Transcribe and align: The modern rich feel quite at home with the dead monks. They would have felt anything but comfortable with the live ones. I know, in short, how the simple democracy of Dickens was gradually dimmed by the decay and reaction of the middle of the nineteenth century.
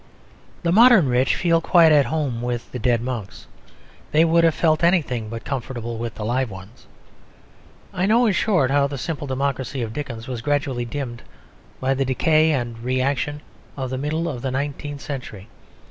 The 0.63 0.71
modern 0.71 1.07
rich 1.09 1.35
feel 1.35 1.61
quite 1.61 1.91
at 1.91 2.07
home 2.07 2.41
with 2.41 2.71
the 2.71 2.79
dead 2.79 3.01
monks. 3.03 3.45
They 4.11 4.25
would 4.25 4.43
have 4.43 4.55
felt 4.55 4.83
anything 4.83 5.29
but 5.29 5.45
comfortable 5.45 5.99
with 5.99 6.15
the 6.15 6.25
live 6.25 6.49
ones. 6.49 6.87
I 7.93 8.07
know, 8.07 8.25
in 8.25 8.33
short, 8.33 8.71
how 8.71 8.87
the 8.87 8.97
simple 8.97 9.27
democracy 9.27 9.83
of 9.83 9.93
Dickens 9.93 10.27
was 10.27 10.41
gradually 10.41 10.85
dimmed 10.85 11.21
by 11.79 11.93
the 11.93 12.03
decay 12.03 12.49
and 12.51 12.79
reaction 12.79 13.41
of 13.77 13.91
the 13.91 13.97
middle 13.99 14.27
of 14.27 14.41
the 14.41 14.49
nineteenth 14.49 15.01
century. 15.01 15.49